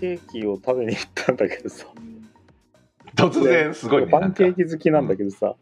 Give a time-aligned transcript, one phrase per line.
[0.00, 1.86] ケーキを食べに行ったんだけどさ
[3.14, 4.10] 突然すごいね。
[4.10, 4.64] パンケーキ。
[4.64, 5.54] キ好きなんだけどさ、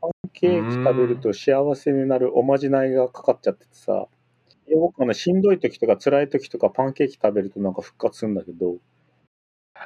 [0.00, 4.06] パンケーキ食べると幸せになるおまじないがかかっちゃっててさ
[4.74, 8.76] 僕あのしんどい時とか辛い時とかパンケーキ食べるとなんか復活するんだけど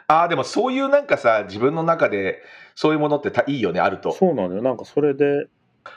[0.07, 2.41] ああ、でもそういうなんかさ、自分の中で
[2.75, 4.13] そういうものってたいいよね、あると。
[4.13, 5.49] そうなのよなんかそれで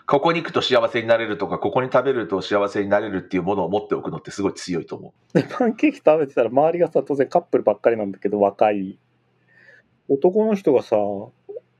[0.08, 5.40] ここに行くと幸せになれるとか、ここに食べると幸せになれるっていうものを持っておくのってすごい強いと思う。
[5.40, 8.98] で パンケーキ食べてたら周りがさ当然カップルばっかりなんだけど若い
[10.10, 10.98] 男の人がさ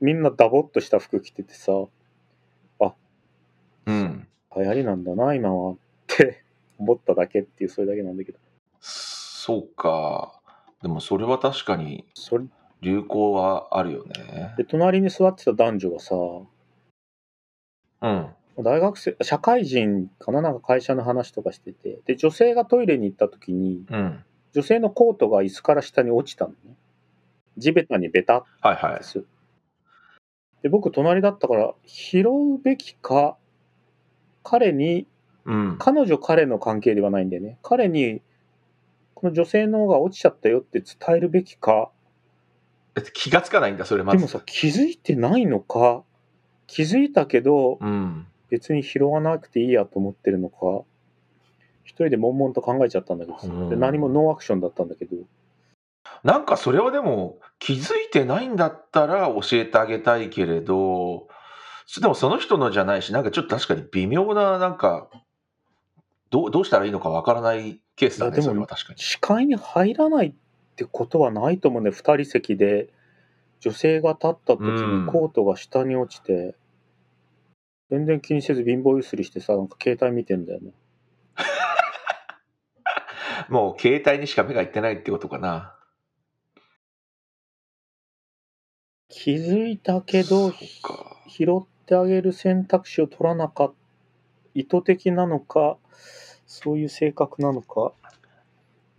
[0.00, 1.72] みんなダボっとした服着ててさ
[3.86, 4.28] うん。
[4.56, 6.42] 流行りなんだな今はって
[6.78, 8.38] 思っただけっていうそれだけなんだけど
[8.80, 10.40] そうか。
[10.82, 12.06] でもそれは確かに
[12.80, 14.54] 流行はあるよね。
[14.56, 16.14] で隣に座ってた男女がさ
[18.04, 18.64] うん。
[18.64, 24.24] 大学生社会人かななんか会社の話とかしててで女性がトイレに行った時にうん。
[24.52, 26.76] 女性のコートが椅子から下に落ちたのね
[27.56, 29.02] 地べたにベタっはいはいで。
[29.04, 29.24] す
[30.62, 33.36] で僕隣だったから拾うべきか
[34.44, 35.06] 彼に
[35.46, 35.76] うん。
[35.78, 38.20] 彼女彼の関係ではないんだよね彼に
[39.14, 41.90] この女性の方が落ちちゃったよって伝えるべきか
[42.96, 44.18] え気がつかないんだ、それまず。
[44.18, 46.04] でもさ気づいてないのか
[46.66, 48.26] 気づいたけどうん。
[48.50, 50.84] 別に拾わなくていいやと思ってるのか
[51.82, 55.16] 一人で悶々と考えちゃったんだけどさうんで何もノーアクションだったんだけど
[56.22, 61.28] なんかそれはでも気づいてないんだったら教えてあげたいけれど、
[62.00, 65.08] でもその人のじゃないし、なんかちょっと確かに微妙な、なんか、
[66.30, 68.98] どうどうしたらいいのかわからないケースだね、でもそれは確かに。
[68.98, 70.34] 視界に入らないっ
[70.76, 72.88] てことはないと思うね二人席で
[73.64, 76.54] 女性が立った時うんにコートが下に落ちて、
[77.88, 80.72] 全然気にせず貧乏ゆすりしてさなんか携帯見てんだよね
[83.48, 85.74] もう携帯にしか目がいってないってことかな。
[89.08, 90.52] 気づいたけど。
[91.26, 93.74] 拾ってあげる選択肢を取らなかった
[94.54, 95.76] 意図的なのか
[96.46, 97.92] そういう性格なのか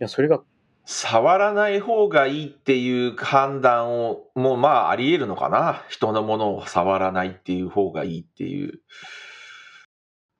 [0.00, 0.42] やそれが
[0.88, 5.84] 触らない方がいいっていう判断を、もうまああり得るのかな。
[5.88, 8.80] 人のものを触らないっていう方がいいっていう。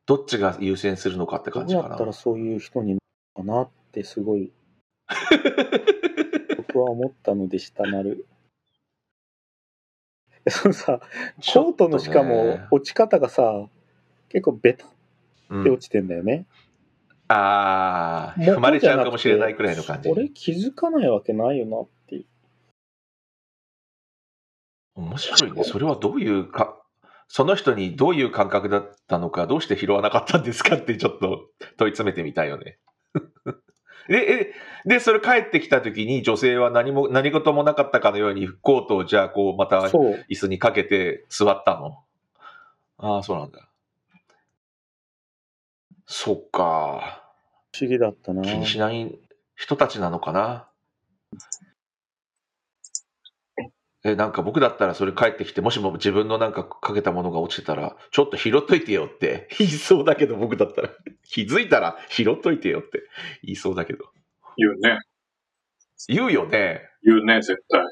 [0.06, 2.04] どっちが優先するのかってど感じかなうやった。
[2.04, 2.96] らそういう人に
[3.34, 4.52] かなってすごい
[6.56, 8.28] 僕は思ったのでしたなる。
[10.48, 13.68] そのさコートのしかも落ち方がさ
[14.28, 14.90] 結構ベタっ
[15.48, 16.46] うんて落ちてんだよね。
[17.28, 20.08] ああ、元踏まれちゃうかもしれないくらいの感じ。
[20.08, 22.26] 俺気づかないわけないよなっていう。
[24.94, 25.64] 面白いね。
[25.64, 26.80] それはどういうか、
[27.28, 32.78] その人にどういう感覚だったのか、どうして拾わなかったんですかってちょっと問い詰めてみたいよね。
[34.08, 34.52] で、
[34.84, 39.78] え、で、それ帰ってきた時に女性は何も、何事もなかったかのようにコートをじゃあこうまた。
[39.80, 41.98] 椅子にかけて座ったの？
[42.98, 43.68] ああ、そうなんだ。
[46.06, 47.22] そっか。
[47.72, 48.42] 不思議だったな。
[48.42, 49.18] 気にしない
[49.54, 50.68] 人たちなのかな？
[54.04, 60.90] え、なんか僕だったらそれ帰ってきて、もしも自分のなんかかけたものが落ちてたら、ちょっと拾っといてよって言いそうだけど、僕だったら。
[61.24, 63.02] 気づいたら拾っといてよって
[63.42, 64.04] 言いそうだけど。
[64.56, 65.00] 言うね。
[66.06, 66.82] 言うよね。
[67.02, 67.82] 言うね、絶対。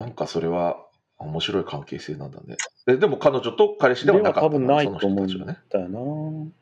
[0.00, 0.76] なんかそれは
[1.18, 2.56] 面白い関係性なんだね。
[2.86, 4.46] えでも彼女と彼氏ではなかったの？
[4.46, 5.28] 多分ないそのと思うん。
[5.28, 6.52] だよな。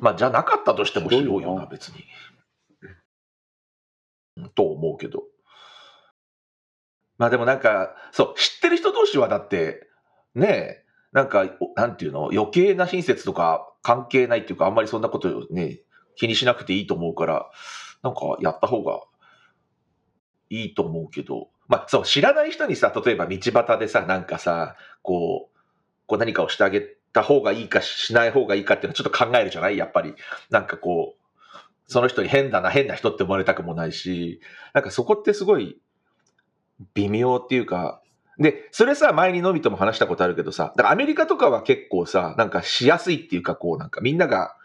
[0.00, 2.04] まあ、じゃなかったとしても拾うよな、拾うよな別に。
[4.36, 5.22] うんと思うけど。
[7.18, 9.88] まあでもなんか、そう、知ってる人同士はだって、
[10.34, 15.78] ねえ、なんか、おなんていうの、余計な親切とか関係ないっていうか、あんまりそんなことね、
[16.16, 17.50] 気にしなくていいと思うから、
[18.02, 19.00] なんかやった方が
[20.62, 25.58] いいと思うけど、まあそう、知らない人にさ、例えば道端でさ、なんかさ、こう、
[26.06, 29.76] こう何かをしてあげた方がいいかしない方がいいかっていうのはちょっと考えるじゃない？
[29.76, 30.14] やっぱり。
[30.50, 31.20] なんかこう、
[31.86, 34.40] その人に変だな、変な人って思われたくもないし、
[34.72, 35.78] なんかそこってすごい
[36.94, 38.00] 微妙っていうか、
[38.38, 44.56] で、それさ、前にのびとも話したことあるけどさ、だからアメリカとかは結構さ、なんかしやすいっていうか、こうなんかみんなが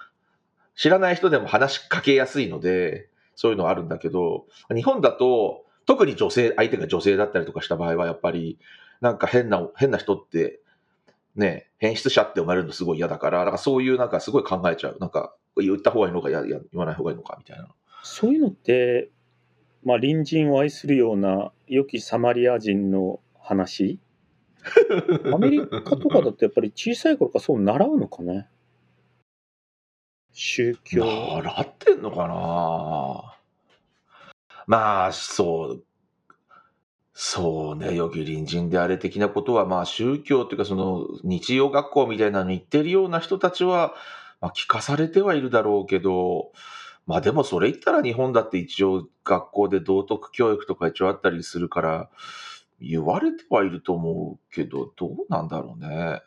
[0.76, 8.60] 知らない人でも話しかけやすいので、そういうのはあるんだけど、日本だと、特に女性、相手が女性だったりとかした場合は、やっぱり、
[9.02, 10.60] なんか変な、変な人って、
[11.36, 14.98] ね、変質者って生まれるのすごい嫌だから、だからそういうなんかすごい考えちゃう。
[15.00, 17.70] なんか、言った方がいいのか、やや言わない方がいいのか、みたいな。
[18.04, 19.10] そういうのって
[19.84, 24.00] まあ、隣人を愛するような良きサマリア人の話？
[25.34, 28.48] アメリカとかだとやっぱり小さい頃からそう習うのかね？
[30.34, 31.04] 宗教。
[31.04, 33.39] 習ってんのかな？
[34.70, 35.84] まあ、そう。
[37.14, 43.96] そうね、良き隣人であれ的なことは、まあ宗教っていうかその日曜学校みたいなのに行ってるような人たちは、
[44.42, 46.52] まあ聞かされてはいるだろうけど、
[47.08, 52.10] まあでもそれ言ったら日本だって一応学校で道徳教育とか一応あったりするから、
[52.80, 56.22] 言われてはいると思うけど、どうなんだろうね。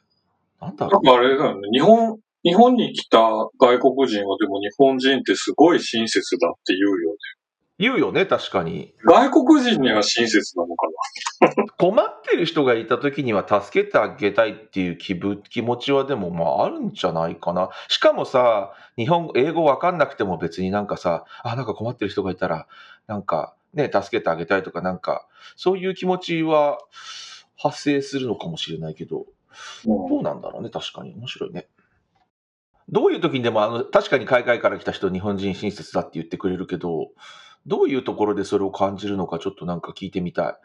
[0.61, 1.69] なんだろなんかあれだよね。
[1.73, 3.21] 日本、日本に来た
[3.59, 7.12] 外国人はでも日本人ってすごい親切だって言うよ。
[7.83, 8.95] 言うよね、確かに。
[9.05, 10.87] 外国人には親切なのか
[11.79, 17.71] 困ってる人がいた時には助けてあげたいっていう気分気持ちはでもまああるんじゃないかな。
[17.89, 22.69] しかもさ、日本語、英語わかんなくても別になんかさ、あ、なんか困ってる人がいたら、
[23.09, 25.27] なんかね、助けてあげたいとかなんか、
[25.57, 26.79] そういう気持ちは
[27.57, 29.27] 発生するのかもしれないけど、
[29.85, 29.95] な。
[30.09, 31.15] どうなんだろうね、確かに。
[31.15, 31.67] 面白いね。
[32.89, 37.11] どういう時にでも、あの、確かに海外から来た人、日本人親切だって言ってくれるけど、
[37.67, 40.61] どういうところでそれを感じるのかちょっとなんか聞いてみた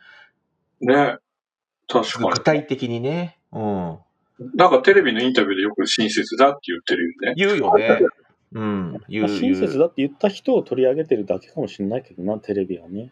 [0.81, 0.85] い。
[0.87, 1.17] ね。
[1.87, 3.39] 確か具体的にね。
[3.51, 3.97] うん。
[4.39, 4.51] に。
[4.55, 7.33] なんかテレビのインタビューでよく親切だって言ってるよね。
[7.35, 7.99] 言うよね。
[8.53, 8.95] うん。
[8.95, 9.27] う。
[9.27, 13.11] 親切だって言った人を取り上げてるだけかもしれないけどな、テレビはね。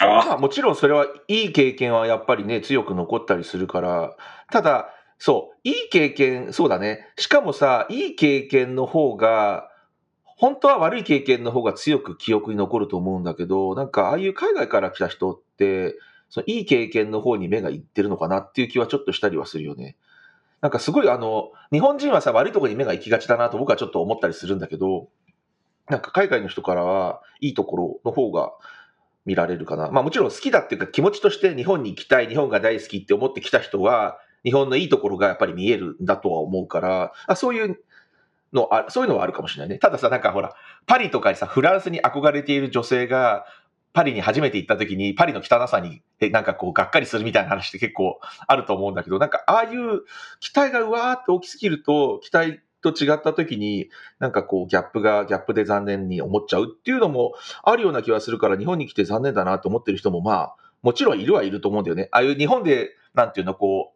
[0.00, 4.16] まああもちろんそれはいい経験はやっぱりね、強く残ったりするから、
[4.50, 4.88] ただ、
[5.18, 7.12] そう、いい経験、そうだね。
[7.16, 9.70] しかもさ、いい経験の方が、
[10.36, 15.96] 本当は悪い経験の方が強く記憶に残ると思うんだけど、なんかああいう海外から来た人って、
[16.28, 19.96] そのいい経験の方に目がいってるのかなっていう気はちょっとしたりはするよね。
[20.60, 25.08] なんかすごいあの、日本人はさ、悪いところに目が行きがちだなと僕はちょっと思ったりするんだけど、
[25.88, 28.52] なんか海外の人からはいいところの方が
[29.26, 29.90] 見られるかな。
[29.90, 37.78] まあもちろん好きだっていうか気持ちとして日本に行きたい、日本が大好きって思ってきた人は、日本のいいところがやっぱり見えるんだとは思うから、あそういう
[38.54, 39.78] のあ、そういうのはあるかもしれないね。
[39.78, 40.54] たださ、なんかほら、
[40.86, 43.44] パリとかにさ、フランスに憧れている女性が、
[43.92, 46.02] パリに初めて行った時に、パリの汚さに、
[46.32, 50.02] なんかこう、がっかりするみたいな話って結構あると思うんだけど、なんかああいう
[50.40, 62.08] 期待がうわーって大きすぎると、期待と違った時に、なんかこう、ギャップが、ギャップで残念に思っちゃうっていうのもあるような気はするから、日本に来て残念だなと思ってる人も、まあ、もちろんいるはいると思うんだよね。
[62.10, 63.93] ああいう日本で、なんていうの、こう、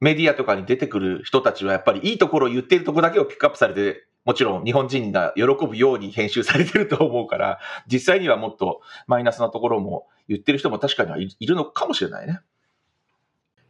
[0.00, 7.58] メディアとかに出てくる人たちはやっぱりいいところを言っているところだけをピックアップされて、もちろん日本人が喜ぶように編集されてると思うから、
[7.90, 12.40] 実際にはもっとマイナスなところも言ってる人も確かにはいいるのかもしれないね。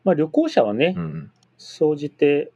[0.04, 1.32] まあ旅行者はね、うん。
[1.58, 2.52] 総じて、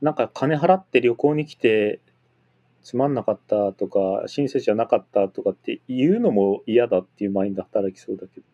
[0.00, 2.00] なんか金払って旅行に来て、
[2.82, 8.46] つまんなかったとか、親切じゃなかったとかって言うのも嫌だっていうマインド働きそうだけど、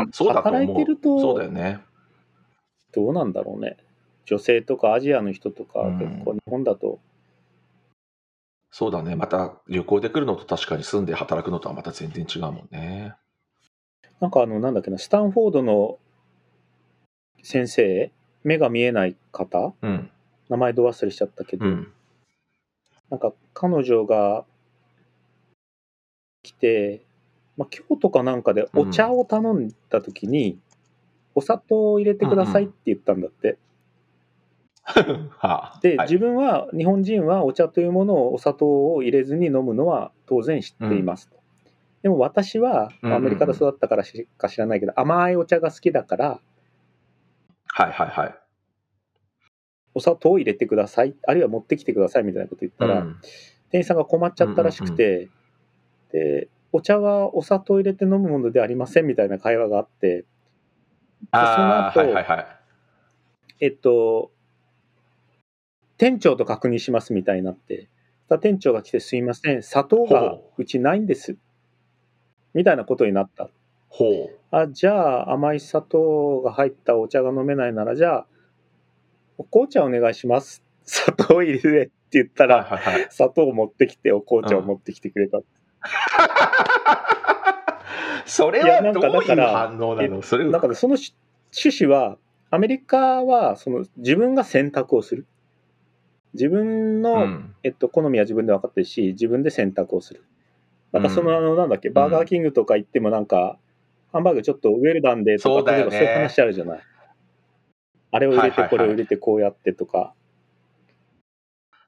[0.00, 0.42] うんそうだと。
[0.42, 1.80] 働いてるとそうだよね。
[2.98, 3.76] どうなんだろうね。
[4.24, 6.98] 女性とかアジアの人とか、うん結構日本だと、
[8.70, 9.14] そうだね。
[9.14, 13.14] また旅行で来るのと確かに住んで働くのとはまた全然違うもんね。
[14.20, 15.98] なんかあの、なんだっけな、スタンフォードの
[17.42, 18.10] 先生、
[18.42, 20.10] 目が見えない方、うん。
[20.48, 21.92] 名前ど忘れしちゃったけど、うん。
[23.10, 24.44] なんか彼女が
[26.42, 27.02] 来て、
[27.56, 30.58] まあ、京都かなんかでお茶を頼んだ時に、
[31.38, 33.58] お砂糖を入れてくださいって言ったんだって。
[35.38, 35.80] はあ。
[35.82, 41.36] で、はい自分は、日本人はお茶というものをお砂糖を入れずに飲むのは当然知っていますと。
[42.02, 46.40] でも私は、うんうんうんアメリカで育ったからしか知らないけど、甘いお茶が好きだから、
[47.68, 48.34] はいはいはい。
[49.94, 53.16] お砂糖を入れてください、あるいは持ってきてくださいみたいなこと言ったら、うん
[53.70, 55.28] 店員さんが困っちゃったらしくて、
[56.10, 60.24] で、お茶はお砂糖入れて飲むものではありませんみたいな会話があって、
[61.32, 62.46] その後はいはいはい。
[63.60, 64.30] えっと、
[65.96, 67.88] 店長と確認しますみたいになって、
[68.40, 71.36] 店長が来てすいません、砂糖がほうちないんです。
[72.54, 73.50] みたいなことになった。
[73.88, 74.38] ほう。
[74.50, 78.26] あ、じゃあ甘い砂糖が入ったお茶が飲めないなら、じゃあ、
[79.38, 80.62] お紅茶お願いします。
[80.84, 83.06] 砂糖入れてって言ったはいら、はいはい。
[83.10, 85.38] 砂糖を持ってきてお紅茶を持ってきてくれた。
[88.28, 90.22] それはどういうかだから反応なの？
[90.22, 91.14] それなんかね、そのし
[91.52, 92.18] 趣旨は、
[92.50, 95.26] アメリカはその自分が選択をする。
[96.34, 100.24] 自分の、うんえっと、好みは自分で分かってるし、自分で選択をする。
[100.92, 103.58] なんかその、うんあの、なんだっけ、バーガーキングとか行ってもなんか、
[104.12, 106.80] ハンバーグちょっとウェルダンでとか、そうそういう話あるじゃない。
[108.10, 110.14] あれを入れて、これを入れて、こうやってとか。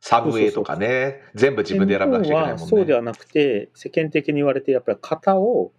[0.00, 2.66] サブウェイとかね、全部自分で選ばなくちゃいけないもんね。
[2.66, 5.72] そうではなくて、世間的に言われて、やっぱり型を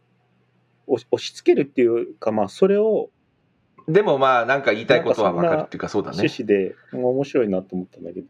[0.91, 3.09] 押し押し付けるっていうか、まあ、それを
[3.87, 6.17] でもまあ、なんか言いたいことはわかるっていうか、そうだね。
[6.17, 8.27] 趣旨で、面白いなと思ったんだけど。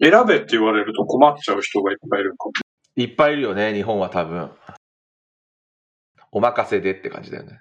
[0.00, 2.52] 選べって言われると困っちゃう人がいっぱいいるかも。
[2.96, 4.50] いっぱいいるよね、日本は多分。
[6.32, 7.60] お任せでって感じだよね。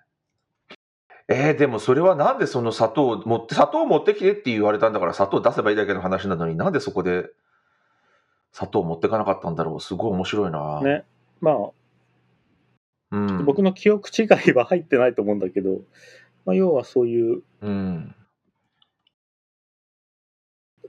[1.28, 7.30] えー、でもそれはなんでその砂糖を持って、砂糖を持ってきてって言われたんだから砂糖出せばいいだけの話なのになんでそこで
[8.52, 10.82] 砂糖を持ってかなかったんだろうすごい面白いな。
[10.82, 11.06] ね。
[11.40, 11.56] まあ、
[13.12, 13.46] うん。
[13.46, 15.82] 僕の記憶違いは入ってないと思うんだけど、
[16.46, 18.16] まあ、要はそういう、うん。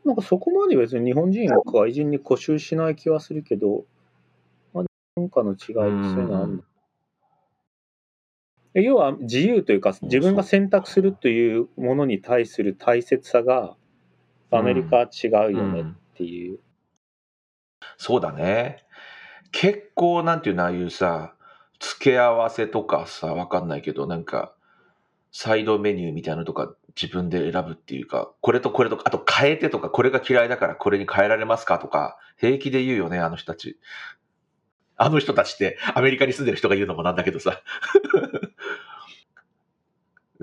[0.04, 3.84] なんかそこまで別に日本人が外人に固執しない気はするけど、
[4.72, 4.84] まあ、
[5.16, 5.90] 文化の違いってそうい
[6.24, 6.62] うのあるの
[8.74, 13.76] え要は自由というか自分が選択するというものに対する大切さが
[14.50, 15.84] アメリカは違うよねっ
[16.16, 16.58] ていう。
[17.96, 18.84] そうだね。
[19.50, 21.34] 結構なんていうの、ああいうさ、
[21.82, 24.54] 付け合わせとかさ、わかんないけど、なんか、
[25.32, 33.80] サイドメニューみたいなのとか自分で選ぶっていうか、これとこれとか、あと変えてとか、これが嫌いだからこれに変えられますかとか、平気で言うよね、あの人たち。
[34.96, 37.60] あの人たちってアメリカに住んでる人が言うのもなんだけどさ。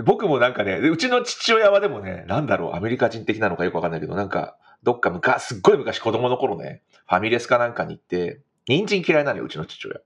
[0.03, 10.01] 僕もなんかね、うちの父親はでもね、なんだろう、アメリカ人的なのかよくわかんないけど、なんか、どっか昔、すっごい昔子供の頃ね、ファミレスかなんかに行って、人参嫌いなのよ、うちの父親。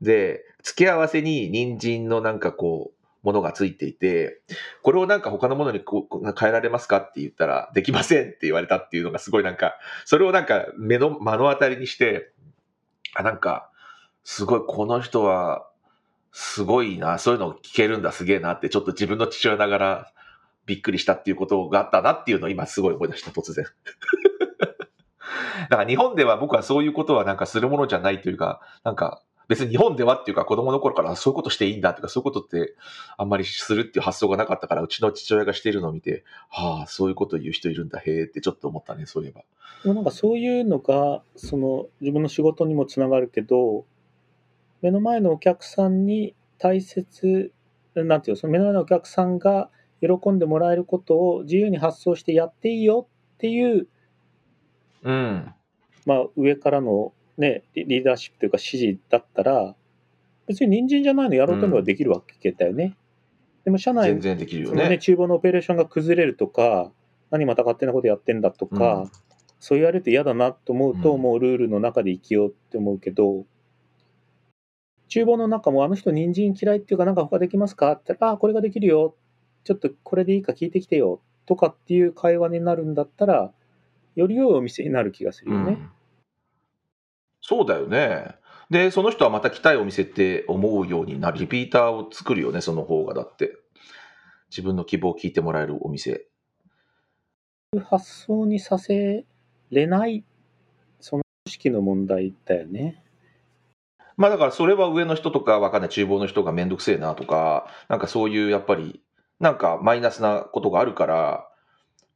[0.00, 4.40] で、付け合わせに人参のなんかこう、ものがついていて、
[4.82, 9.74] これをなんか他のものにこう変えられますかって言ったら、できませんって言われたっていうのがすごいなんか、
[10.06, 12.32] それをなんか目の、目の当たりにして、
[13.14, 13.70] あ、なんか、
[14.24, 15.66] すごいこの人は、
[16.32, 20.12] すごいな、そういうのを聞けるんだ、すげえなって、ちょっと自分の父親ながら
[20.64, 23.66] びっくりしたっていうことがあったなっていうのを今すごい思い出した、突然。
[25.68, 32.76] だから日本では僕はそういうことはなんかするものじゃないというか、なんか別に日本ではっていうか子供の頃からそういうことしていいんだとかそういうことって
[33.18, 39.42] あんまりするっていう発想がなかったからうちの父親がしているのを見て、はあ、そういうこと言う人いるんだ、へえってちょっと思ったね、そういえば。
[39.82, 43.84] でもなんかそういうのがその自分の仕事にもつながるけど
[44.82, 47.52] 目の前のお客さんに大切
[47.94, 53.88] なんていうのその目の前のお客さんが喜んでもらえることを自由に発想してやっていいよっていう、
[55.02, 55.54] うん。
[56.06, 59.74] まあ、上からの、ね、リリーダーシップというか指示だったら
[60.46, 62.96] 別に人参じゃないのやろうと思えばできるわけだよね。
[63.64, 64.98] でも社内全然できるよそのね、ね。
[64.98, 66.90] 厨房のオペレーションが崩れるとか、
[67.30, 69.10] 何また勝手なことやってんだとか、うん
[69.62, 73.44] そう言われると嫌だなと思うと、うんもうルールの中で生きようって思うけど、
[75.10, 79.14] 厨房の中もあの人人参嫌いっていうか、なんか他できますかって言ったら、あ、これができるよ。
[79.64, 81.20] ちょっとこれでいいか聞いてきてよ。
[81.44, 83.52] とかっていう会話になるんだったら、
[84.16, 85.72] より良いお店になる気がするよね。
[85.72, 85.90] うん
[87.50, 88.36] そうだよね。
[88.70, 91.38] で、その人はまた来たいお店って思うようになる。
[91.40, 93.56] リピーターを作るよね、その方がだって。
[94.50, 96.28] 自分の希望を聞いてもらえるお店。
[97.86, 99.26] 発想にさせ
[99.72, 100.24] れない、
[101.00, 103.02] その組織の問題だよね。
[104.16, 109.02] まあだからそれは上の人とかわかんない厨房の人がめんどくせえなとか、なんかそういうやっぱり、
[109.40, 111.48] なんかマイナスなことがあるから、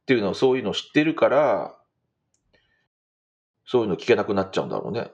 [0.03, 1.77] っていうのをそういうのを知ってるから、
[3.67, 5.11] そういうの聞けなくなっちゃうんだろうね。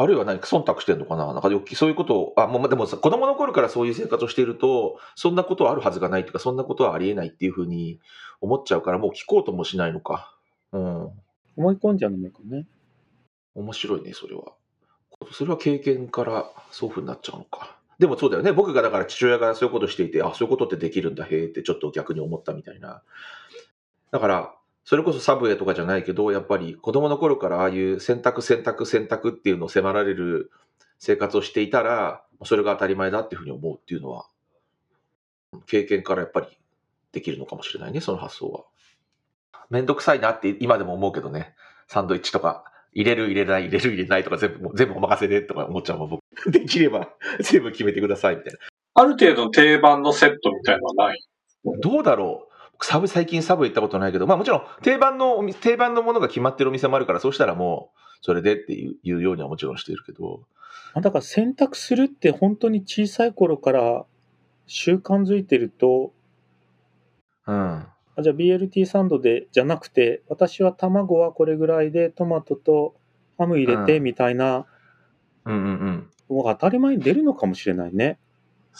[0.00, 1.26] あるいは何か忖度してんのかな？
[1.26, 7.98] なんかそういうことを、あ、もうでもさ、子供の頃からそういう生活をしていると、そんなことはあるはずがないというか、そんなことはありえないっていうふうに
[8.40, 10.36] 思っちゃうから、もう聞こうともしないのか。
[10.72, 11.10] うん。
[11.56, 12.66] 思い込んじゃうのかもね。
[13.56, 14.52] 面白いね、それは。
[15.32, 17.76] それは経験からそういうふうになっちゃうのか。
[17.98, 18.52] でもそうだよね。
[18.52, 23.02] 僕がだから父親がそういうことしていて、あ、そういうことってできるんだ、へえってちょっと逆に思ったみたいな。
[24.12, 24.54] だから、
[24.88, 30.50] それこそサブウェイとかじゃないけど、やっぱり子供の頃からああいう選択選択選択っていうのを迫られる
[30.98, 34.24] 生活をしていたら、それが当たり前だっていうふうに思うっていうのは、
[35.66, 36.46] 経験からやっぱり
[37.12, 38.64] できるのかもしれないね、その発想は。
[39.68, 41.54] めんどくさいなって今でも思うけどね。
[41.86, 42.64] サンドイッチとか、
[42.94, 46.22] 入れる入れない、入れる入れないとか全部、もう全部お任せでとか思っちゃうもん、僕。
[46.50, 47.10] できれば
[47.42, 48.58] 全部決めてくださいみたいな。
[48.94, 51.22] ある程度の定番のセットみたいなのはない？
[51.82, 52.47] どうだろう
[52.80, 60.42] サブ、最近サブ行ったことないけど、まあもちろん定番の定番のものが決まってるお店もあるから、そうしたらもう、それでっていうようにはもちろんしてるけど。
[60.94, 64.06] まあだから選択するって本当に小さい頃から
[64.66, 66.12] 習慣づいてると、
[67.46, 67.56] うん。
[67.56, 72.94] あじゃあ BLT サンドでじゃなくて、私は卵はこれぐらいでトマトと
[73.38, 74.66] ハム入れてうんみたいな
[75.44, 76.10] うんうんうん。
[76.30, 78.18] のが当たり前に出るのかもしれないね。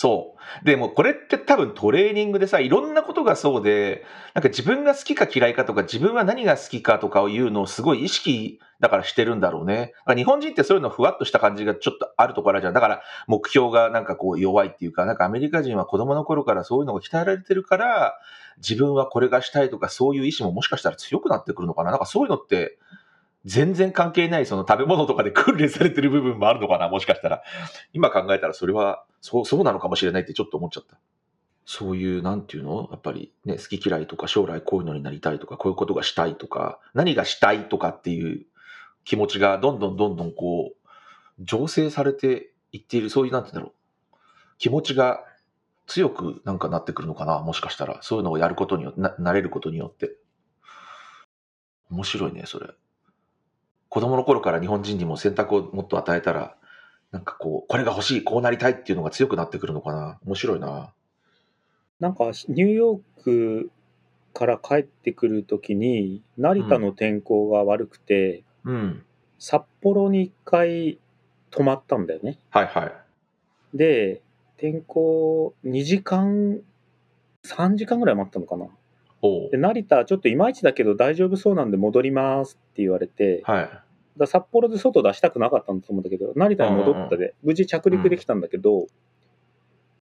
[0.01, 0.65] そう。
[0.65, 9.93] でもこれって多分トレーニングでさ、いろんなことがそうで、なんか自分が好きか嫌いかとか、自分は何が好きかとかを言うのをすごい意識だからしてるんだろうね。
[9.97, 12.75] だから日本人ってそういうのふわっとした感じがちょっとあるところあるじゃん。
[12.75, 18.21] だから目標がなんかこう弱いっていうか、なんかアメリカ人は子供の頃からそういうのが鍛えられてるから、
[18.59, 21.91] 自分はこれがしたいとかそういう意志ももしかしたら強くなってくるのかな。
[21.91, 22.79] なんかそういうのって、
[23.49, 27.43] 全然関係ないその食べ物とかで訓練されてる部分もあるのかな、もしかしたら。
[27.95, 30.99] 今考えたらそれは、そう、そうなのかもしれないってちょっと思っちゃった。
[31.65, 32.89] そういう、なんていうの？
[32.91, 38.47] やっぱりね、好き嫌いとか将来こういうのになりたいとか、こういうことがしたいとか、何がしたいとかっていう
[39.05, 40.73] 気持ちがどんどんどんどんこ
[41.39, 43.69] う、醸成されていっている、そういう、なんていうんだろ
[44.13, 44.17] う。
[44.59, 45.25] 気持ちが
[45.87, 47.99] 強くなんかなってくるのかな、もしかしたら。
[48.03, 50.17] そういうのをやることによって、ななれることによって。
[51.91, 52.67] 面白いね、それ。
[53.89, 56.57] 子供の頃から日本人にも選択をもっと与えたら、
[57.11, 60.19] なんかこう、これが欲しい、こうなりたいっていうのが強くなってくるのかな。
[60.27, 60.93] 面白いな。
[62.01, 63.71] なんかニューヨーク
[64.35, 69.05] から帰ってくるときに成田の天候が悪くて、うん。
[69.39, 70.99] 札幌に一回
[71.51, 72.39] 泊まったんだよね。
[72.51, 72.93] はいはい。
[73.77, 74.23] で、
[74.57, 76.61] 天候2時間、
[77.45, 78.67] 3時間ぐらい待ったのかな。
[79.51, 83.71] で、成田ちょっといまいちだけど大丈夫そうなんで戻りますって言われて、はい。
[84.17, 88.87] だ札幌で外出したくなかったんだと思うんだけど、成田に戻ったで、無事着陸できたんだけど、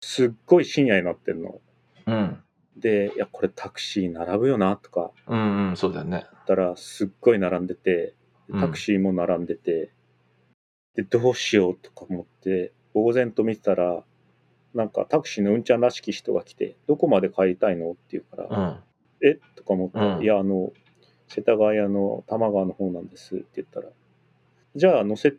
[0.01, 1.61] すっごい深夜になってんの。
[2.05, 2.43] うん。
[2.77, 6.25] で、いや、これタクシー並ぶよなとかうんうん、そうだよね。
[6.45, 8.13] たら、すっごい並んでて、
[8.49, 9.91] うんタクシーも並んでて、
[10.95, 14.03] で、どうしようとか思って、呆然と見てたら、
[14.73, 18.83] なんかタクシーのうんちゃんらしき人が来て、どこまで帰りたいのって言うから、うん。
[19.23, 19.39] え？
[19.55, 20.71] とか思ったら、うんいや、あの、
[21.27, 23.87] 世田谷の多摩川の方なんですって言ったら、
[24.75, 25.33] じゃあ乗せ、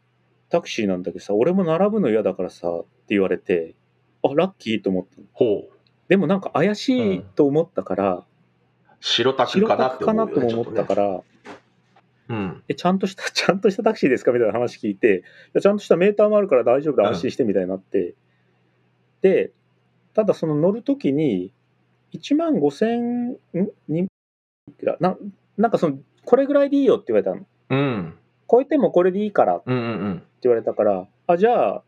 [0.49, 3.75] タクシーなんだけどさ、俺も並ぶの嫌だからさ、って言われて、
[4.23, 5.27] あ、ラッキーと思ったの。
[5.33, 5.71] ほう。
[6.09, 8.25] でもなんか怪しいと思ったから、
[9.01, 10.27] 白タク白かなってタクかな。
[10.27, 11.21] とも思ったから、
[12.29, 12.63] うん。
[12.69, 14.33] え、ちゃんとした、ちゃんとしたタクシーですか？
[14.33, 15.21] みたいな話聞いて、い
[15.53, 18.15] やちゃんとしたメーターもあるから大丈夫だ、うん安心してみたいになって、
[19.21, 19.51] で、
[20.15, 21.53] ただその乗るときに、
[22.15, 23.37] 1万5千、ん？
[25.01, 25.17] な、
[25.57, 27.47] なんかその、これぐらいでいいよって言われたの。
[27.71, 28.15] うん。
[28.51, 30.23] 超えてもこれでいいからってうんうんうん。
[30.43, 31.83] 言われたから、あ、じゃあ、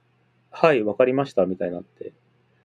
[0.50, 2.12] はい、わかりました、みたいになって。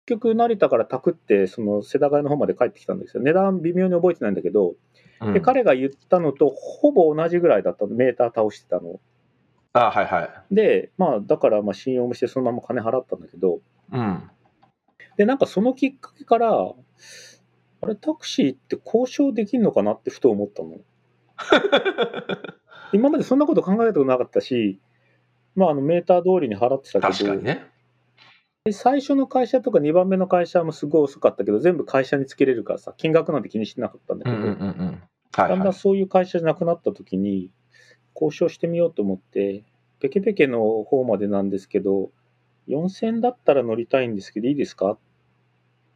[0.07, 3.23] 結局、成田からタクって、その、世田谷の方まで帰ってきたんですよ。
[3.23, 4.75] 値段微妙に覚えてないんだけど、
[5.21, 9.01] うんで、彼が言ったのとほぼ同じぐらいだったの、メーター倒してたの。
[9.73, 10.55] あはいはい。
[10.55, 13.61] で、まあ、だから、まあ、信用もして、そのまま金払ったんだけど、
[13.93, 14.31] うん。
[15.17, 16.73] で、なんかそのきっかけから、
[17.85, 20.79] あれ、タクシーって交渉できるのかなってふと思ったの。
[22.92, 24.81] 今までそんなこと考えたことなかったし、
[25.55, 27.66] まあ、あのメーター通りに払ってたけど、確かにね。
[28.64, 34.37] で最初の会社とか2番目の会社もすごい遅かったけど、全部会社につけれるからさ、金額なんて気にしてなかったんだけど、
[35.37, 35.73] だんだんはい。
[35.75, 37.51] そういう会社じゃなくなった時に、
[38.14, 39.64] 交渉してみようと思って、
[39.99, 42.11] ペケペケの方までなんですけど、
[42.68, 44.92] 4000だったら乗りたいんですけど、いいですか？
[44.92, 45.01] って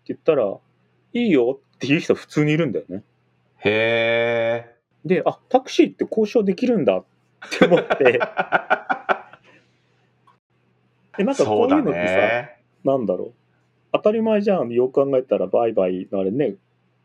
[0.08, 0.58] 言ったら、
[1.24, 3.02] いいよっていう人普通にいるんだよね。
[3.58, 4.74] へえ。
[5.04, 7.04] で、あ、タクシーって交渉できるんだっ
[7.58, 8.20] て思って、
[11.18, 12.62] え、なんかこそういうのってさ、ね。
[12.84, 13.32] なんだろう。
[13.92, 14.70] 当たり前じゃん。
[14.70, 16.56] よく考えたら、バイバイのあれね、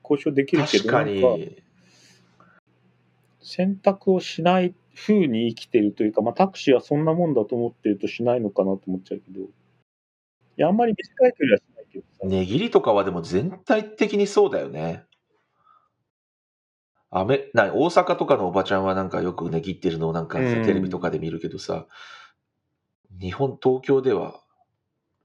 [0.03, 1.63] 交渉できるけど、なんかに。
[3.41, 9.47] 選択をしない風に生きてるというか、まあ、タクシーはそんなもんだと思ってるとしないのかなと思っちゃうけど、い
[10.57, 11.59] や、あんまり短い距離は
[12.23, 15.05] 値切りとかはでも全体的にそうだよね。
[17.09, 21.85] アメな大阪とかのおばちゃんはなんかよく値切ってるのをなんかテレビとかで見るけどさ、
[23.21, 24.41] 日本、東京では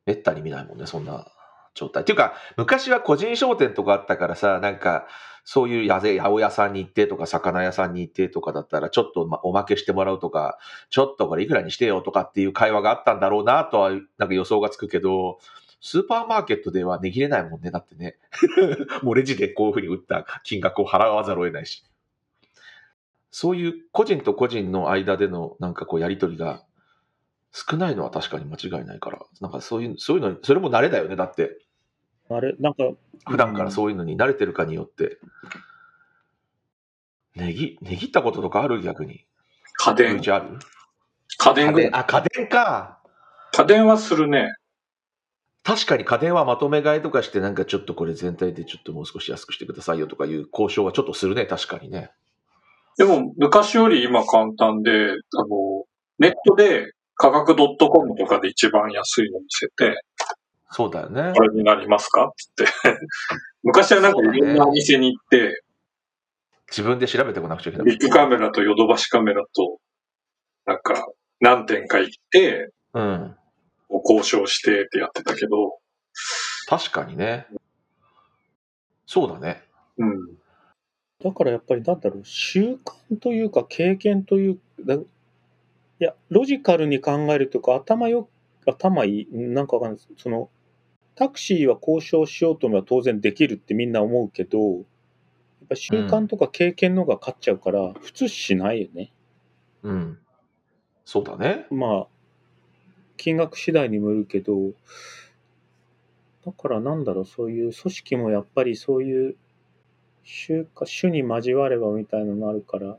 [0.04, 1.26] めったに見ないもんね、そんな
[1.74, 2.02] 状態。
[2.02, 5.06] っていうか、昔は個人商店とかあったからさ、なんか、
[5.44, 10.58] そういうやぜ八百屋さんに行ってとか、魚屋さんに行ってとかだったら、ちょっとまおまけしてもらうとか、
[10.90, 15.38] ちょっとこれいくらにしてよとかっていう会話があったんだろうなとは、なんか予想がつくけど、
[15.80, 18.16] スーパーマーケットでは値切れないもんね、だってね。
[19.02, 21.84] もうレジでこういうふうに売った金額を払わざるを得ないし。
[23.30, 26.64] そういう個人と個人の間でのなんかこうやりとりが
[27.52, 31.58] 少ないのは確かに間違いないから、なんかそういう、そういうの、それも慣れだよね、だって。
[32.30, 32.84] あれ、なんか、
[33.26, 35.18] 普段からそういうのに慣れてるかによって。
[37.34, 39.24] 値切、値切ったこととかある逆に？
[39.78, 42.98] 家電家電ぐらい家電、あ、家電か。
[43.52, 44.54] 家電はするね。
[45.62, 52.10] 確かに家電はまとめ買いとかして、なんかちょっとこれ全体でちょっともう少し安くしてくださいよとかいう交渉はちょっとするね、確かにね。
[52.96, 55.84] でも、昔より今簡単で、あの、
[56.18, 60.02] ネットで価格 .com とかで一番安いの見せて、
[60.70, 61.32] そうだよね。
[61.34, 62.72] これになりますかつって。
[63.62, 65.62] 昔はなんかいろんなお店に行って、
[66.70, 67.86] 自分で調べてこなくちゃいけない。
[67.86, 69.78] ビッグカメラとヨドバシカメラと、
[70.66, 71.08] なんか、
[71.40, 73.36] 何点か行って、うん。
[73.88, 75.78] こう交渉してってやってたけど、
[76.66, 77.46] 確かにね。
[79.06, 79.62] そうだね。
[79.96, 80.38] うん。
[81.22, 88.28] だからやっぱりなんだろう、習慣というか経験というだいや、ロジカルに考えるというか、頭よ、
[88.66, 90.08] 頭いい、なんかわかんないです。
[90.16, 90.48] その、
[91.16, 94.84] タクシーは交渉しようと思えば当然できるってみんな思うけど、やっ
[95.70, 99.12] ぱ習慣とか経験の方が勝っちゃうから、普通しないよね。
[99.82, 100.18] うん。
[101.04, 101.66] そうだね。
[101.70, 102.06] まあ、
[103.18, 104.72] 金額次第にもよるけど、
[106.46, 109.36] だからなんだろう、そういう組織もやっぱりそういう、
[110.22, 112.96] 週か、種に交わればみたいなのあるから、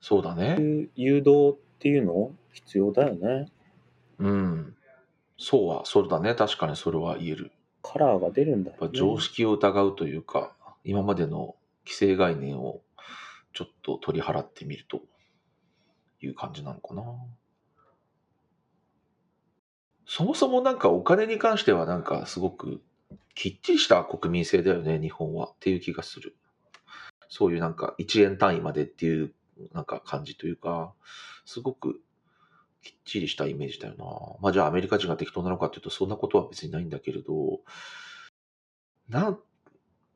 [0.00, 0.56] そうだね。
[0.94, 2.32] 誘導っていうの？
[2.52, 3.46] 必要だよね。
[4.18, 4.74] うん。
[5.36, 6.34] そうは、そうだね。
[6.34, 7.52] 確かにそれは言える。
[7.82, 8.98] カラーが出るんだやっぱよね。
[8.98, 12.80] 常識を疑うというか、今までの規制概念を
[13.52, 15.02] ちょっと取り払ってみると
[16.20, 17.02] いう感じなのかな。
[20.08, 22.80] そもそもなんかお金に関してはなんかすごく
[23.34, 26.34] きっちりした国民性だよね、日本はっていう気がする。
[27.28, 29.34] そういうなんか1円単位までっていう
[29.74, 30.94] なんか感じというか、
[31.44, 32.00] すごく
[32.82, 34.04] きっちりしたイメージだよな。
[34.40, 37.60] まあじゃあアメリカ人が適当なのかっていうとそんなことは別にないんだけれど、
[39.10, 39.38] なん、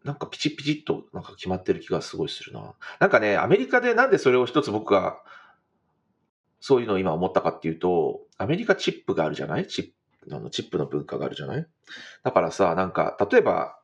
[0.04, 2.74] なんかピチピチっとなんか決まってる気がすごいするな。
[2.98, 5.22] なんかね、アメリカでなんでそれを一つ僕が
[6.64, 9.66] そういうのを今思ったかっていうと、アメリカチップがあるじゃない？
[9.66, 11.66] チップ、あのチップの文化があるじゃない？
[12.22, 13.76] だからさ、なんか、例えば、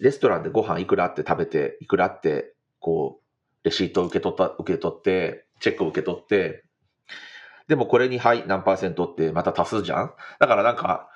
[0.00, 6.64] レストランでご飯いくらって食べて、いくらって、こう、レシートを受け取った、受け取って、チェックを受け取って、
[7.68, 10.12] でもこれに、はい、何パーセントってまた足すじゃん？
[10.38, 11.08] だからなんか、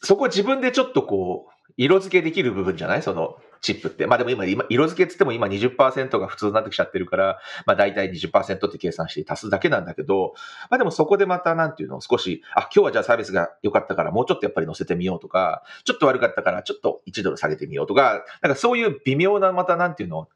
[0.00, 3.02] そこ自分でちょっとこう、色付けできる部分じゃない？
[3.02, 4.06] そのチップって。
[4.06, 10.34] まあでも今、今色付けって言っても今20%が普通になってきちゃってるから、まあ大体20%って計算して足すだけなんだけど、
[10.68, 20.28] まあでもそこでまたなんていうの、少し、あ、今日はじゃあサービスが良かったからもうちょっとやっぱり乗せてみようとか、ちょっと悪かったからちょっと1ドル下げてみようとか、なんかそういう微妙なまたなんていうの、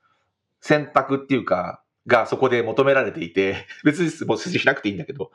[0.61, 5.33] 選択っていうか、がそこで求められていて、別にもうしなくていいんだけど、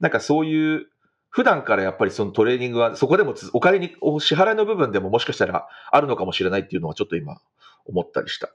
[0.00, 0.86] なんかそういう、
[1.30, 7.40] 普段からやっぱりそのトレーニングは、そこでもお金に、お支払いの部分でももしかしたらあるのかもしれないっていうのはちょっと今
[7.86, 8.50] 思ったりした。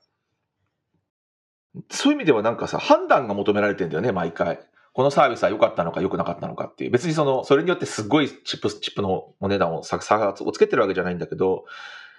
[1.90, 4.60] そういう意味ではなんかさ、判断が求められてんだよね、毎回。
[4.94, 6.92] このサービスは良かったのか良くなかったのかっていう。
[6.92, 11.66] 別にその、それによってすごいチップ、チップのお値段を差差をつけてるわけじゃないんだけど、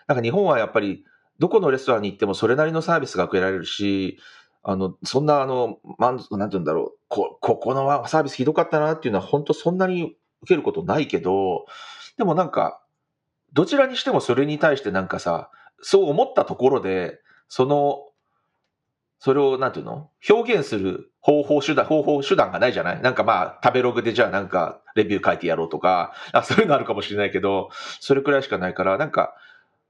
[0.06, 1.04] なんか日本はやっぱり、
[1.38, 4.18] どこのレストランに行ってもそれなりのサービスが受けられるし、
[4.62, 11.66] あの、そんなあの、満足、なんて言うんだろう、こ、ここのサービスひどかったなっていうのは本当そんなに受けることないけど、
[12.16, 12.80] でもなんか、
[13.52, 18.02] どちらにしてもそれに対してなんかさ、そう思ったところで、その、
[19.18, 20.10] それをなんていうの？
[20.28, 23.00] 表現する方法手段、方法手段がないじゃない？
[23.00, 27.70] なんかまあ、食べログでじゃあなんかレビュー書いてやろうとか、あそういうのあるかもしれないけど、
[28.00, 29.34] それくらいしかないから、なんか、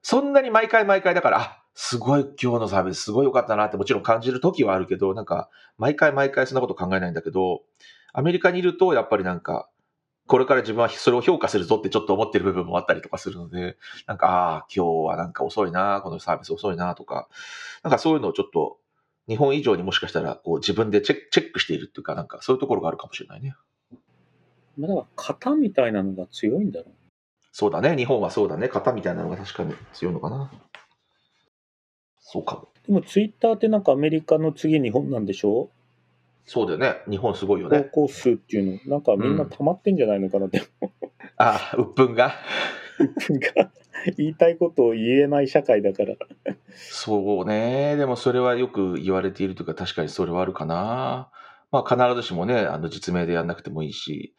[0.03, 7.63] そんなに毎回毎回だから、あ、すごい今日のサービスすごい良かったなってもちろん感じる時はあるけど、なんか、毎回毎回そんなこと考えないんだけど、
[8.13, 9.69] アメリカにいるとやっぱりなんか、
[10.27, 17.29] これから自分はそれを評価するぞってちょっと思ってる部分もあったりとかするので、なんか、ああ、今日はなんか遅いな、このサービス遅いなとか、
[17.83, 18.79] なんかそういうのをちょっと、
[19.29, 23.57] 日本以上にもしかしたらこう自分でチェックしているっていうか、なんかそういうところがあるかもしれないね。
[24.77, 26.95] まあだから型みたいなのが強いんだろう。
[27.51, 30.53] そうだね、日本はそうだね、型みたいなのが確かに強いのかな。
[32.21, 32.69] そうかも。
[32.87, 35.71] でもツイッターってなんかアメリカの次日本なんでしょ？
[36.47, 37.85] そうだよね、日本すごいよ投ね。
[37.93, 38.93] 稿数っていうの。
[38.93, 40.63] なんかみんな溜まってんじゃないのかなって。
[41.37, 42.35] ああ、鬱憤が？
[43.29, 43.73] なんか
[44.17, 46.15] 言いたいことを言えない社会だから。
[46.77, 47.97] そうね。
[47.97, 51.31] でもそれはよく言われているというか、確かにそれはあるかな。
[51.73, 54.35] まあ必ずしもね、あの実名でやんなくてもいいし、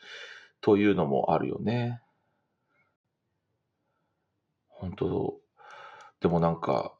[0.62, 2.00] というのもあるよね。
[4.70, 5.40] 本当
[6.22, 6.94] でもなんか、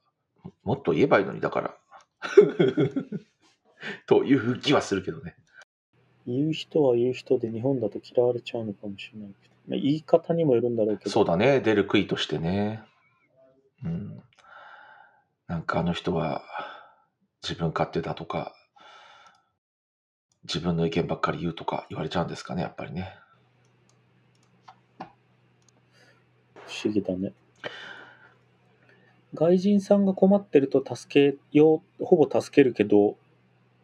[0.64, 1.78] もっと言えばいいのに、だから。
[4.08, 5.36] という気はするけどね。
[6.26, 9.56] 言う人は言う人で日本だと嫌われちゃうのかもしれないけど。
[9.70, 11.10] まあ、言い方にもよるんだろうけど。
[11.10, 12.84] そうだね、出る杭としてね。
[13.84, 14.24] うん。
[15.48, 16.44] なんかあの人は
[17.42, 18.54] 自分勝手だとか、
[20.44, 23.16] 自分の意見ばっかり言うとか言われちゃうんですかね、やっぱりね。
[26.66, 27.34] 不思議だね。
[29.34, 33.18] 外人さんが困ってると助けよう、ほぼ助けるけど、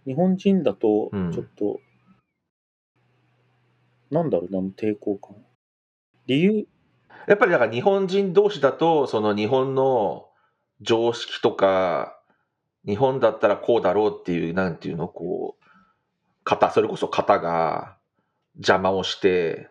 [0.06, 1.80] 日本人だとうんちょっと、
[4.12, 5.36] なんだろうな、抵抗感。
[6.28, 6.68] 理由、
[7.28, 10.30] やっぱりだから日本人同士だと、その日本の
[10.82, 12.20] 常識とか、
[12.86, 15.63] 日本だったらこうだろうっていう、なんていうの、こう、
[16.44, 17.98] 型、それこそ型が
[18.56, 19.70] 邪魔をして、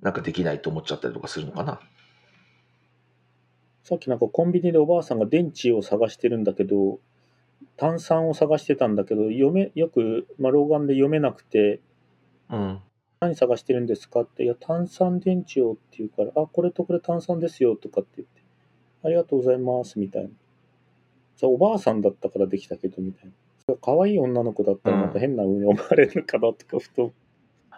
[0.00, 1.80] なんかできないと思っちゃったりとかするのかな。
[3.84, 6.98] さっきなんかコンビニでおばあさんが電池を探してるんだけど、
[7.76, 11.80] 炭酸を探してたんだけど、読め、よく、まあ、老眼で読めなくて、
[12.50, 12.80] うん。
[13.20, 18.42] 何探してるんですかって、いや、炭酸電池をって言うから、あ、これとこれ炭酸ですよとかって言って、
[19.04, 20.28] ありがとうございますみたいな。
[21.36, 23.32] じゃあおばあさんだったからできたけど、みたいな。
[23.64, 27.12] それ可愛い女の子だったらまた変な風に思われるかなとか、ふと。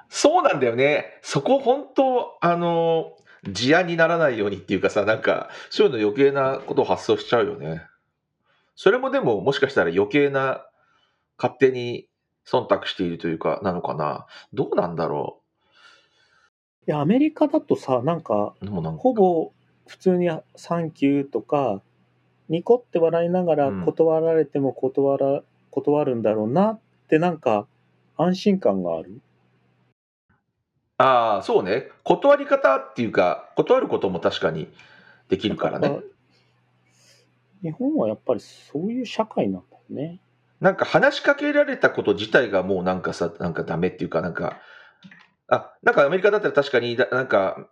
[0.09, 1.19] そうなんだよね。
[1.23, 3.17] そこ本当、あの、
[3.51, 7.83] 事案にならないようにっていうかさ、なんか、そういうの余計なことを発想しちゃうよね。
[8.77, 10.67] それもでも、もしかしたら余計な、
[11.39, 12.09] 勝手に
[12.47, 14.27] 忖度しているというか、なのかな。
[14.53, 15.41] どうなんだろ
[16.87, 18.55] いや、アメリカだとさ、なんか、
[18.99, 19.53] ほぼ
[19.87, 21.83] 普通に「サンキュー」とか
[22.49, 27.67] ニコって笑いながらうん断られても断ら、断るんだろうなってなんか
[28.17, 29.21] 安心感がある？
[30.99, 31.89] ああ、そうね。
[32.05, 34.69] 断り方っていうか、断ることも確かに
[35.29, 36.01] できるからね。
[37.65, 40.21] 日本はやっぱりそういう社会なんだよね。
[40.61, 44.61] なんか話しかけられたこと自体がもうなんかさ、なんかダメっていうか、なんか、
[45.49, 47.69] あ、なんかアメリカだったら確かに、なんか、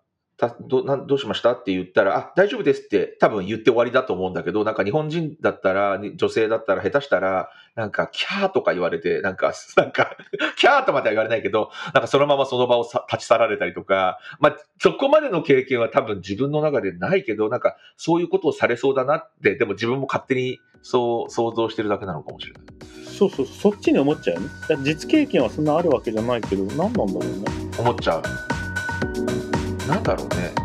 [0.48, 1.52] たどなんどうしました？
[1.52, 10.16] って言ったら、あ、大丈夫ですって多分言って終わりだと思うんだけど、なんか日本人だったら、に女性だったら下手したら、なんか、キャーとか言われて、なんか、 なんか、
[10.56, 22.62] キャーとまでは言われないけど、なんかそのままその場をさ立ち去られたりとか、まあ、そこまでの経験は多分自分の中でないけど、なんか、そういうことをされそうだなって、でも自分も勝手にそう想像してるだけなのかもしれない。
[23.06, 24.48] そうそうそっちに思っちゃうよね
[24.82, 27.28] 実経験はそんなあるわけじゃないけど何なんだろうね
[27.78, 29.51] 思っちゃう。
[29.88, 30.61] なんだろうね。